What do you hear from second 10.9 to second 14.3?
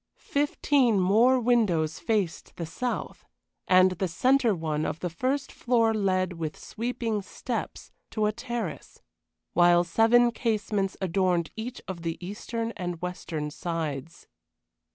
adorned each of the eastern and western sides.